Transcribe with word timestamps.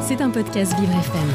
C'est 0.00 0.22
un 0.22 0.30
podcast 0.30 0.72
Vivre 0.78 0.92
FM. 0.92 1.28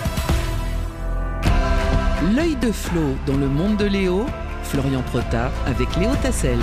L'œil 2.35 2.55
de 2.55 2.71
Flo 2.71 3.01
dans 3.27 3.37
le 3.37 3.47
monde 3.47 3.77
de 3.77 3.85
Léo, 3.85 4.25
Florian 4.63 5.03
Prota 5.03 5.51
avec 5.67 5.95
Léo 5.97 6.09
Tassel. 6.23 6.57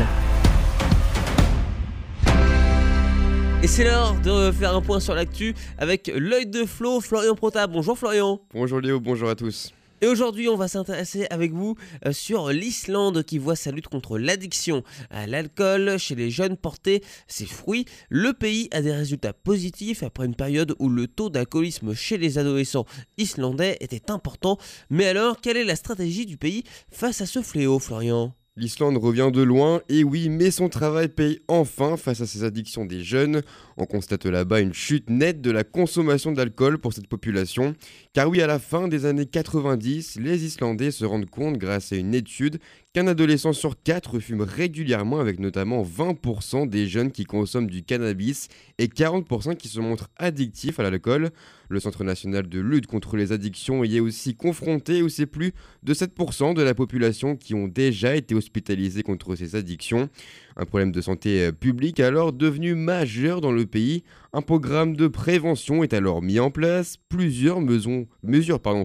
Et 3.62 3.69
c'est 3.69 3.85
l'heure 3.85 4.14
de 4.24 4.51
faire 4.51 4.74
un 4.74 4.80
point 4.80 4.98
sur 4.98 5.14
l'actu 5.14 5.54
avec 5.79 6.11
l'œil 6.12 6.46
de 6.46 6.64
Flo, 6.64 7.01
Florian 7.01 7.37
Prota. 7.37 7.69
Bonjour 7.69 7.97
Florian. 7.97 8.41
Bonjour 8.53 8.81
Léo, 8.81 8.99
bonjour 8.99 9.29
à 9.29 9.37
tous. 9.37 9.73
Et 10.01 10.07
aujourd'hui, 10.07 10.48
on 10.48 10.57
va 10.57 10.69
s'intéresser 10.69 11.27
avec 11.30 11.53
vous 11.53 11.77
euh, 12.07 12.12
sur 12.12 12.48
l'Islande 12.48 13.23
qui 13.23 13.39
voit 13.39 13.57
sa 13.57 13.71
lutte 13.71 13.89
contre 13.89 14.19
l'addiction 14.19 14.83
à 15.11 15.27
l'alcool 15.27 15.98
chez 15.98 16.15
les 16.15 16.30
jeunes 16.30 16.57
porter 16.57 17.03
ses 17.27 17.46
fruits. 17.46 17.84
Le 18.09 18.33
pays 18.33 18.69
a 18.73 18.83
des 18.83 18.93
résultats 18.93 19.33
positifs 19.33 20.02
après 20.02 20.27
une 20.27 20.34
période 20.34 20.75
où 20.79 20.89
le 20.89 21.07
taux 21.07 21.30
d'alcoolisme 21.30 21.95
chez 21.95 22.16
les 22.16 22.39
adolescents 22.39 22.87
islandais 23.19 23.77
était 23.80 24.10
important. 24.10 24.59
Mais 24.88 25.07
alors, 25.07 25.41
quelle 25.41 25.57
est 25.57 25.65
la 25.65 25.77
stratégie 25.77 26.27
du 26.27 26.37
pays 26.37 26.65
face 26.91 27.21
à 27.21 27.27
ce 27.27 27.43
fléau, 27.43 27.79
Florian? 27.79 28.35
L'Islande 28.56 28.96
revient 28.96 29.30
de 29.32 29.42
loin, 29.42 29.80
et 29.88 30.02
oui, 30.02 30.28
mais 30.28 30.50
son 30.50 30.68
travail 30.68 31.09
paye 31.09 31.38
enfin 31.46 31.96
face 31.96 32.20
à 32.20 32.27
ces 32.27 32.42
addictions 32.42 32.84
des 32.84 33.04
jeunes. 33.04 33.42
On 33.76 33.86
constate 33.86 34.26
là-bas 34.26 34.60
une 34.60 34.74
chute 34.74 35.09
nette 35.09 35.40
de 35.40 35.52
la 35.52 35.62
consommation 35.62 36.32
d'alcool 36.32 36.78
pour 36.78 36.92
cette 36.92 37.06
population. 37.06 37.76
Car 38.12 38.28
oui, 38.28 38.42
à 38.42 38.48
la 38.48 38.59
fin 38.59 38.88
des 38.88 39.06
années 39.06 39.26
90, 39.26 40.18
les 40.20 40.45
Islandais 40.45 40.90
se 40.90 41.04
rendent 41.04 41.30
compte, 41.30 41.59
grâce 41.59 41.92
à 41.92 41.96
une 41.96 42.12
étude, 42.12 42.59
qu'un 42.92 43.06
adolescent 43.06 43.52
sur 43.52 43.80
quatre 43.80 44.18
fume 44.18 44.40
régulièrement, 44.40 45.20
avec 45.20 45.38
notamment 45.38 45.84
20% 45.84 46.68
des 46.68 46.88
jeunes 46.88 47.12
qui 47.12 47.24
consomment 47.24 47.70
du 47.70 47.84
cannabis 47.84 48.48
et 48.78 48.88
40% 48.88 49.56
qui 49.56 49.68
se 49.68 49.78
montrent 49.78 50.10
addictifs 50.16 50.80
à 50.80 50.82
l'alcool. 50.82 51.30
Le 51.68 51.78
Centre 51.78 52.02
national 52.02 52.48
de 52.48 52.59
lutte 52.59 52.88
contre 52.88 53.16
les 53.16 53.30
addictions 53.30 53.84
y 53.84 53.96
est 53.96 54.01
aussi 54.01 54.34
confronté, 54.34 55.02
où 55.02 55.09
c'est 55.09 55.26
plus 55.26 55.52
de 55.85 55.95
7% 55.95 56.52
de 56.52 56.62
la 56.62 56.74
population 56.74 57.37
qui 57.37 57.54
ont 57.54 57.68
déjà 57.68 58.16
été 58.16 58.35
hospitalisés 58.41 59.02
contre 59.02 59.37
ces 59.37 59.55
addictions. 59.55 60.09
Un 60.57 60.65
problème 60.65 60.91
de 60.93 61.01
santé 61.01 61.46
euh, 61.46 61.52
publique 61.52 62.01
alors 62.01 62.33
devenu 62.33 62.74
majeur 62.74 63.41
dans 63.41 63.52
le 63.52 63.65
pays. 63.65 64.03
Un 64.32 64.42
programme 64.42 64.94
de 64.94 65.09
prévention 65.09 65.82
est 65.82 65.92
alors 65.92 66.22
mis 66.22 66.38
en 66.38 66.53
place. 66.53 66.97
Plusieurs 67.09 67.60
mesures, 67.60 68.06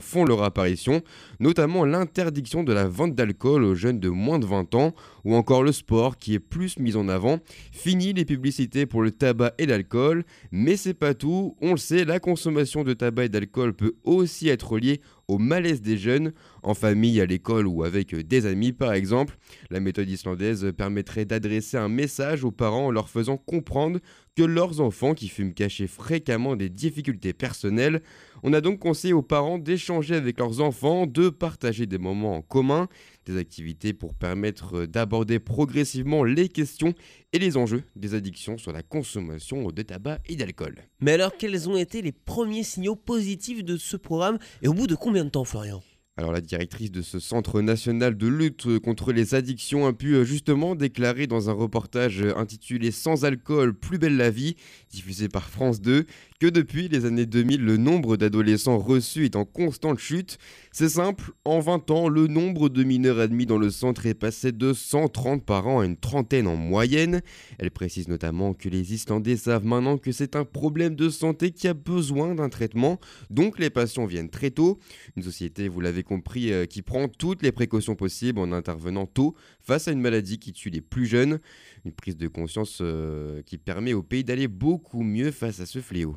font 0.02 0.26
leur 0.26 0.42
apparition, 0.42 1.04
notamment 1.40 1.86
l'interdiction 1.86 2.64
de 2.64 2.74
la 2.74 2.88
vente 2.88 3.14
d'alcool 3.14 3.64
aux 3.64 3.76
jeunes 3.76 4.00
de 4.00 4.10
moins 4.10 4.40
de 4.40 4.48
20 4.48 4.74
ans 4.74 4.96
ou 5.24 5.36
encore 5.36 5.62
le 5.62 5.72
sport 5.72 6.18
qui 6.18 6.34
est 6.34 6.40
plus 6.40 6.80
mis 6.80 6.96
en 6.96 7.08
avant. 7.08 7.38
Fini 7.72 8.14
les 8.14 8.26
publicités 8.26 8.88
pour 8.88 9.04
le 9.04 9.12
tabac 9.12 9.54
et 9.60 9.68
l'alcool, 9.68 10.24
mais 10.52 10.78
c'est 10.78 10.96
pas 10.96 11.14
tout. 11.14 11.56
On 11.62 11.72
le 11.72 11.78
sait, 11.78 12.06
la 12.06 12.20
consommation 12.20 12.84
de 12.84 12.94
tabac 12.94 13.26
et 13.26 13.30
d'alcool 13.30 13.76
peut 13.76 13.94
aussi 14.04 14.50
être 14.50 14.80
liée 14.80 15.00
au 15.28 15.38
malaise 15.40 15.82
des 15.82 15.98
jeunes, 15.98 16.34
en 16.62 16.74
famille, 16.76 17.20
à 17.20 17.26
l'école 17.26 17.68
ou 17.68 17.84
avec 17.84 18.16
des 18.16 18.46
amis 18.46 18.74
par 18.74 18.94
exemple. 18.94 19.38
La 19.70 19.80
méthode 19.80 20.10
islandaise 20.10 20.72
permettrait 20.78 21.26
d'adresser 21.26 21.78
un 21.78 21.90
message 21.90 22.44
aux 22.44 22.52
parents 22.52 22.88
en 22.88 22.92
leur 22.92 23.10
faisant 23.10 23.38
comprendre 23.38 24.00
que 24.36 24.44
leurs 24.44 24.82
enfants 24.82 25.14
qui 25.14 25.30
fument 25.30 25.54
cachent 25.54 25.86
fréquemment 25.86 26.56
des 26.56 26.70
difficultés 26.70 27.34
personnelles. 27.34 28.02
On 28.44 28.54
a 28.54 28.62
donc 28.62 28.80
conseillé 28.80 29.14
aux 29.14 29.22
parents 29.22 29.58
d'échanger 29.58 30.16
avec 30.16 30.40
leurs 30.40 30.62
enfants, 30.62 31.08
de 31.08 31.30
partager 31.30 31.86
des 31.86 31.98
moments 31.98 32.36
en 32.36 32.42
commun, 32.42 32.88
des 33.26 33.38
activités 33.38 33.94
pour 33.94 34.14
permettre 34.14 34.86
d'aborder 34.86 35.40
progressivement 35.40 36.24
les 36.24 36.50
questions 36.50 36.94
et 37.34 37.40
les 37.40 37.58
enjeux 37.58 37.84
des 37.96 38.14
addictions 38.14 38.58
sur 38.58 38.72
la 38.72 38.84
consommation 38.84 39.72
de 39.72 39.82
tabac 39.82 40.20
et 40.28 40.36
d'alcool. 40.36 40.76
Mais 41.00 41.14
alors, 41.14 41.36
quels 41.38 41.70
ont 41.70 41.78
été 41.78 42.02
les 42.02 42.12
premiers 42.12 42.64
signaux 42.64 42.96
positifs 42.96 43.64
de 43.64 43.78
ce 43.78 43.98
programme 43.98 44.38
et 44.62 44.68
au 44.68 44.74
bout 44.74 44.88
de 44.88 44.96
combien 44.96 45.24
de 45.24 45.30
temps, 45.30 45.46
Florian? 45.46 45.82
Alors 46.18 46.32
la 46.32 46.40
directrice 46.40 46.92
de 46.92 47.02
ce 47.02 47.20
centre 47.20 47.60
national 47.62 48.16
de 48.16 48.28
lutte 48.28 48.80
contre 48.80 49.12
les 49.12 49.36
addictions 49.36 49.86
a 49.86 49.92
pu 49.92 50.14
euh, 50.14 50.24
justement 50.24 50.74
déclarer 50.74 51.28
dans 51.28 51.50
un 51.50 51.54
reportage 51.54 52.22
euh, 52.22 52.38
intitulé 52.38 52.92
Sans 52.92 53.26
alcool, 53.26 53.74
plus 53.74 53.98
belle 53.98 54.16
la 54.16 54.30
vie, 54.30 54.56
diffusé 54.90 55.28
par 55.28 55.50
France 55.50 55.82
2, 55.82 56.06
depuis 56.52 56.88
les 56.88 57.06
années 57.06 57.26
2000, 57.26 57.64
le 57.64 57.78
nombre 57.78 58.18
d'adolescents 58.18 58.78
reçus 58.78 59.26
est 59.26 59.36
en 59.36 59.46
constante 59.46 60.00
chute. 60.00 60.38
C'est 60.72 60.90
simple, 60.90 61.32
en 61.46 61.60
20 61.60 61.92
ans, 61.92 62.10
le 62.10 62.28
nombre 62.28 62.70
de 62.70 62.84
mineurs 62.84 63.20
admis 63.20 63.46
dans 63.46 63.58
le 63.58 63.70
centre 63.70 64.06
est 64.06 64.14
passé 64.14 64.52
de 64.52 64.74
130 64.74 65.46
par 65.46 65.68
an 65.68 65.80
à 65.80 65.86
une 65.86 65.98
trentaine 65.98 66.48
en 66.48 66.56
moyenne. 66.56 67.22
Elle 67.58 67.72
précise 67.72 68.08
notamment 68.08 68.54
que 68.54 68.70
les 68.70 68.94
Islandais 68.94 69.38
savent 69.38 69.66
maintenant 69.66 69.98
que 69.98 70.12
c'est 70.12 70.36
un 70.36 70.46
problème 70.46 70.96
de 70.96 71.10
santé 71.10 71.52
qui 71.52 71.68
a 71.68 71.74
besoin 71.74 72.36
d'un 72.36 72.50
traitement, 72.50 73.00
donc 73.30 73.58
les 73.60 73.70
patients 73.70 74.06
viennent 74.06 74.30
très 74.30 74.52
tôt. 74.52 74.80
Une 75.16 75.24
société, 75.24 75.68
vous 75.68 75.82
l'avez 75.82 76.04
compris, 76.04 76.52
euh, 76.52 76.66
qui 76.66 76.82
prend 76.82 77.08
toutes 77.08 77.44
les 77.44 77.52
précautions 77.52 77.96
possibles 77.96 78.40
en 78.40 78.52
intervenant 78.52 79.06
tôt 79.06 79.36
face 79.62 79.88
à 79.88 79.92
une 79.92 80.02
maladie 80.02 80.40
qui 80.40 80.54
tue 80.54 80.70
les 80.70 80.82
plus 80.82 81.06
jeunes. 81.06 81.40
Une 81.86 81.92
prise 81.92 82.18
de 82.18 82.28
conscience 82.28 82.80
euh, 82.82 83.42
qui 83.44 83.58
permet 83.58 83.94
au 83.94 84.04
pays 84.04 84.24
d'aller 84.24 84.48
beaucoup 84.48 85.04
mieux 85.04 85.32
face 85.32 85.60
à 85.60 85.66
ce 85.66 85.80
fléau. 85.80 86.16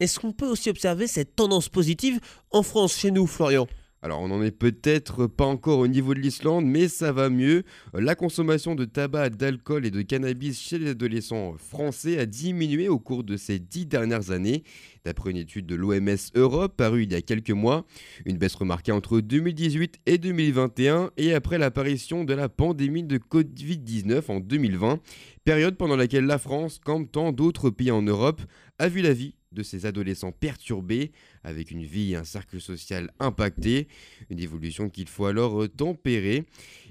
Est-ce 0.00 0.20
qu'on 0.20 0.32
peut 0.32 0.46
aussi 0.46 0.70
observer 0.70 1.08
cette 1.08 1.34
tendance 1.34 1.68
positive 1.68 2.20
en 2.52 2.62
France, 2.62 2.96
chez 2.96 3.10
nous, 3.10 3.26
Florian? 3.26 3.66
Alors 4.00 4.20
on 4.20 4.28
n'en 4.28 4.44
est 4.44 4.52
peut-être 4.52 5.26
pas 5.26 5.44
encore 5.44 5.80
au 5.80 5.88
niveau 5.88 6.14
de 6.14 6.20
l'Islande, 6.20 6.64
mais 6.64 6.86
ça 6.86 7.10
va 7.10 7.28
mieux. 7.30 7.64
La 7.92 8.14
consommation 8.14 8.76
de 8.76 8.84
tabac, 8.84 9.30
d'alcool 9.30 9.84
et 9.84 9.90
de 9.90 10.02
cannabis 10.02 10.60
chez 10.60 10.78
les 10.78 10.90
adolescents 10.90 11.54
français 11.58 12.16
a 12.16 12.26
diminué 12.26 12.88
au 12.88 13.00
cours 13.00 13.24
de 13.24 13.36
ces 13.36 13.58
dix 13.58 13.86
dernières 13.86 14.30
années. 14.30 14.62
D'après 15.04 15.32
une 15.32 15.36
étude 15.36 15.66
de 15.66 15.74
l'OMS 15.74 16.16
Europe 16.36 16.76
parue 16.76 17.02
il 17.02 17.12
y 17.12 17.16
a 17.16 17.22
quelques 17.22 17.50
mois, 17.50 17.84
une 18.24 18.38
baisse 18.38 18.54
remarquée 18.54 18.92
entre 18.92 19.18
2018 19.18 19.98
et 20.06 20.18
2021 20.18 21.10
et 21.16 21.34
après 21.34 21.58
l'apparition 21.58 22.22
de 22.22 22.34
la 22.34 22.48
pandémie 22.48 23.02
de 23.02 23.18
Covid-19 23.18 24.22
en 24.28 24.38
2020, 24.38 25.00
période 25.44 25.76
pendant 25.76 25.96
laquelle 25.96 26.26
la 26.26 26.38
France, 26.38 26.78
comme 26.78 27.08
tant 27.08 27.32
d'autres 27.32 27.70
pays 27.70 27.90
en 27.90 28.02
Europe, 28.02 28.42
a 28.78 28.88
vu 28.88 29.02
la 29.02 29.12
vie 29.12 29.34
de 29.52 29.62
ces 29.62 29.86
adolescents 29.86 30.32
perturbés, 30.32 31.12
avec 31.44 31.70
une 31.70 31.84
vie 31.84 32.12
et 32.12 32.16
un 32.16 32.24
cercle 32.24 32.60
social 32.60 33.10
impacté, 33.18 33.88
une 34.30 34.38
évolution 34.40 34.88
qu'il 34.90 35.08
faut 35.08 35.26
alors 35.26 35.66
tempérer. 35.76 36.44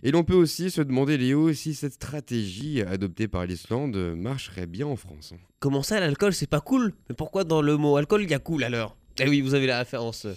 Et 0.04 0.12
l'on 0.12 0.24
peut 0.24 0.36
aussi 0.36 0.72
se 0.72 0.82
demander, 0.82 1.18
Léo, 1.18 1.54
si 1.54 1.74
cette 1.74 1.94
stratégie 1.94 2.82
adoptée 2.82 3.28
par 3.28 3.46
l'Islande 3.46 3.96
marcherait 4.16 4.68
bien 4.68 4.88
en 4.88 4.96
France. 4.96 5.34
Comment 5.60 5.84
ça, 5.84 6.00
l'alcool, 6.00 6.34
c'est 6.34 6.50
pas 6.50 6.62
cool? 6.62 6.94
Mais 7.10 7.16
pourquoi 7.16 7.44
dans 7.44 7.62
le 7.62 7.78
mot 7.78 7.98
alcool, 7.98 8.24
il 8.24 8.30
y 8.30 8.34
a 8.34 8.40
cool 8.40 8.64
alors? 8.64 8.96
Eh 9.20 9.28
oui, 9.28 9.42
vous 9.42 9.54
avez 9.54 9.66
la 9.66 9.80
référence. 9.80 10.28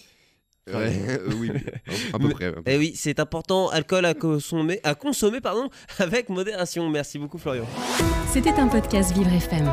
Euh, 0.69 1.19
oui, 1.37 1.51
à 2.13 2.19
peu 2.19 2.29
près. 2.31 2.53
Eh 2.67 2.77
oui, 2.77 2.93
c'est 2.95 3.19
important, 3.19 3.69
alcool 3.69 4.05
à 4.05 4.15
consommer, 4.15 4.81
à 4.85 4.95
consommer 4.95 5.41
pardon, 5.41 5.69
avec 5.99 6.29
modération. 6.29 6.89
Merci 6.89 7.19
beaucoup 7.19 7.39
Florian. 7.39 7.67
C'était 8.33 8.51
un 8.51 8.69
podcast 8.69 9.13
Vivre 9.15 9.33
FM. 9.33 9.73